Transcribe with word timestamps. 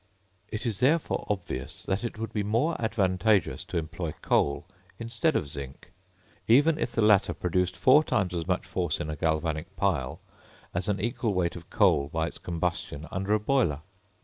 It 0.49 0.65
is 0.65 0.79
therefore 0.79 1.27
obvious 1.29 1.83
that 1.83 2.03
it 2.03 2.17
would 2.17 2.33
be 2.33 2.41
more 2.41 2.75
advantageous 2.81 3.63
to 3.65 3.77
employ 3.77 4.15
coal 4.23 4.65
instead 4.97 5.35
of 5.35 5.47
zinc, 5.47 5.91
even 6.47 6.79
if 6.79 6.93
the 6.93 7.03
latter 7.03 7.35
produced 7.35 7.77
four 7.77 8.03
times 8.03 8.33
as 8.33 8.47
much 8.47 8.65
force 8.65 8.99
in 8.99 9.11
a 9.11 9.15
galvanic 9.15 9.75
pile, 9.75 10.19
as 10.73 10.87
an 10.87 10.99
equal 10.99 11.35
weight 11.35 11.55
of 11.55 11.69
coal 11.69 12.07
by 12.11 12.25
its 12.25 12.39
combustion 12.39 13.07
under 13.11 13.35
a 13.35 13.39
boiler. 13.39 13.81